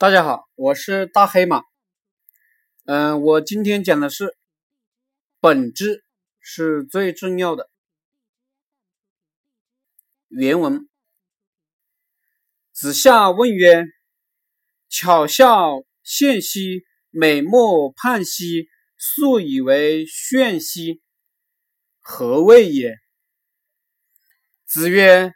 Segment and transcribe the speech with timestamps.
[0.00, 1.64] 大家好，我是大黑马。
[2.84, 4.36] 嗯，我今天讲的是
[5.40, 6.04] 本质
[6.38, 7.68] 是最重要的。
[10.28, 10.88] 原文：
[12.72, 13.86] 子夏问曰
[14.88, 21.02] ：“巧笑倩兮，美目盼兮，素以为炫兮，
[21.98, 22.94] 何谓也？”
[24.64, 25.32] 子曰：“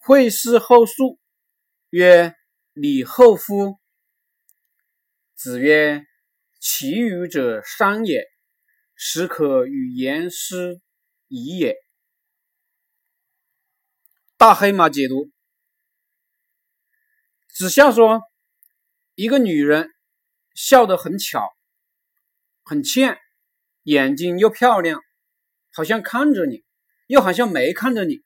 [0.00, 1.18] 惠施后素。”
[1.90, 2.34] 曰
[2.72, 3.78] ：“礼后夫。”
[5.42, 6.04] 子曰
[6.60, 8.26] ：“其余者商也，
[8.94, 10.82] 始可与言师
[11.28, 11.76] 矣也。”
[14.36, 15.30] 大黑马解读：
[17.48, 18.20] 子夏说，
[19.14, 19.88] 一个女人
[20.54, 21.48] 笑得很巧，
[22.62, 23.16] 很倩，
[23.84, 25.00] 眼睛又漂亮，
[25.72, 26.66] 好像看着你，
[27.06, 28.22] 又好像没看着你，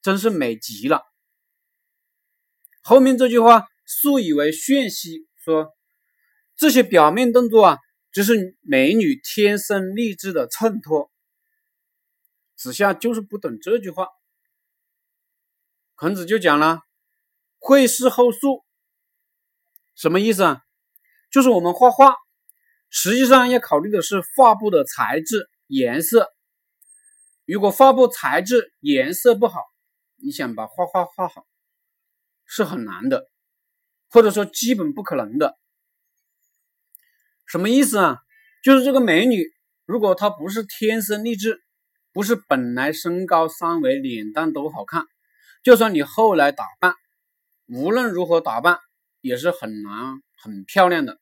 [0.00, 1.02] 真是美极了。
[2.82, 5.75] 后面这句话，素以为炫兮，说。
[6.56, 7.78] 这些表面动作啊，
[8.10, 11.10] 只是美女天生丽质的衬托。
[12.56, 14.08] 子夏就是不懂这句话。
[15.94, 16.80] 孔子就讲了
[17.58, 18.64] ：“绘事后素”，
[19.94, 20.62] 什么意思啊？
[21.30, 22.14] 就是我们画画，
[22.88, 26.32] 实际上要考虑的是画布的材质、颜色。
[27.44, 29.60] 如果画布材质、颜色不好，
[30.16, 31.46] 你想把画画画好，
[32.46, 33.28] 是很难的，
[34.08, 35.58] 或者说基本不可能的。
[37.56, 38.18] 什么意思啊？
[38.62, 39.50] 就是这个美女，
[39.86, 41.62] 如果她不是天生丽质，
[42.12, 45.06] 不是本来身高三围、脸蛋都好看，
[45.62, 46.94] 就算你后来打扮，
[47.66, 48.78] 无论如何打扮，
[49.22, 51.18] 也是很难很漂亮的。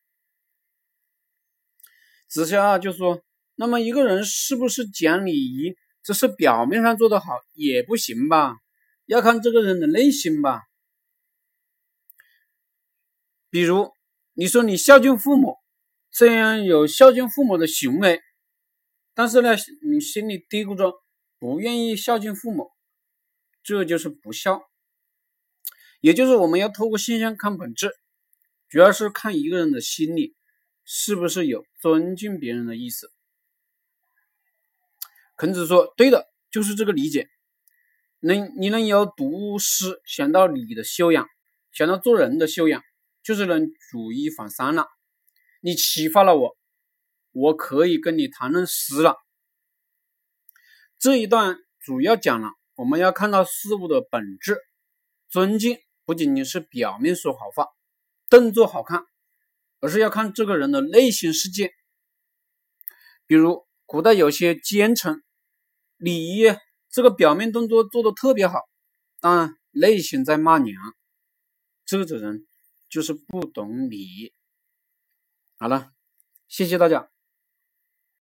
[2.27, 3.23] 子夏就说
[3.55, 8.57] ：“那么一个人是不是讲礼仪，只是表面上做得好也不行吧？
[9.05, 10.63] 要看这个人的内心吧。
[13.49, 13.93] 比如
[14.33, 15.55] 你说你孝敬父母。”
[16.17, 18.21] 虽然有孝敬父母的行为，
[19.13, 19.49] 但是呢，
[19.81, 20.93] 你心里嘀咕着
[21.39, 22.71] 不愿意孝敬父母，
[23.63, 24.61] 这就是不孝。
[25.99, 27.91] 也就是我们要透过现象看本质，
[28.69, 30.37] 主要是看一个人的心里
[30.85, 33.11] 是不是有尊敬别人的意思。
[35.35, 37.27] 孔子说：“对的，就是这个理解。
[38.21, 41.27] 能你能由读诗想到礼的修养，
[41.73, 42.81] 想到做人的修养，
[43.21, 44.87] 就是能举一反三了。”
[45.65, 46.55] 你启发了我，
[47.31, 49.15] 我可以跟你谈论诗了。
[50.99, 54.59] 这一段主要讲了我们要看到事物的本质，
[55.27, 57.65] 尊敬不仅仅是表面说好话、
[58.29, 59.07] 动作好看，
[59.79, 61.73] 而是要看这个人的内心世界。
[63.25, 65.23] 比如古代有些奸臣，
[65.97, 66.43] 礼仪
[66.91, 68.59] 这个表面动作做的特别好，
[69.19, 70.75] 但内心在骂娘，
[71.85, 72.45] 这种人
[72.87, 74.31] 就是不懂礼。
[75.57, 75.91] 好了，
[76.47, 77.14] 谢谢大家。